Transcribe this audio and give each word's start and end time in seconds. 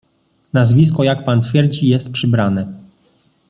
"Nazwisko, 0.53 1.03
jak 1.03 1.23
pan 1.25 1.41
twierdzi, 1.41 1.87
jest 1.87 2.09
przybrane." 2.11 2.73